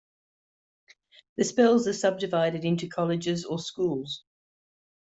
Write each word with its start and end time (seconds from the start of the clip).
The 1.37 1.43
spells 1.43 1.87
are 1.87 1.93
subdivided 1.93 2.65
into 2.65 2.87
colleges 2.89 3.45
or 3.45 3.59
schools. 3.59 4.23